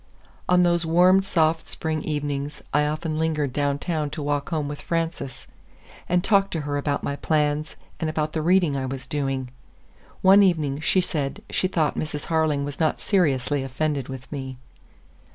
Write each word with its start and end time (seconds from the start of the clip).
On 0.49 0.63
those 0.63 0.83
warm, 0.83 1.21
soft 1.21 1.63
spring 1.63 2.01
evenings 2.03 2.63
I 2.73 2.87
often 2.87 3.19
lingered 3.19 3.53
downtown 3.53 4.09
to 4.09 4.23
walk 4.23 4.49
home 4.49 4.67
with 4.67 4.81
Frances, 4.81 5.45
and 6.09 6.23
talked 6.23 6.49
to 6.53 6.61
her 6.61 6.75
about 6.79 7.03
my 7.03 7.15
plans 7.17 7.75
and 7.99 8.09
about 8.09 8.33
the 8.33 8.41
reading 8.41 8.75
I 8.75 8.87
was 8.87 9.05
doing. 9.05 9.51
One 10.23 10.41
evening 10.41 10.79
she 10.81 11.01
said 11.01 11.43
she 11.51 11.67
thought 11.67 11.97
Mrs. 11.99 12.25
Harling 12.33 12.65
was 12.65 12.79
not 12.79 12.99
seriously 12.99 13.61
offended 13.61 14.07
with 14.09 14.31
me. 14.31 14.57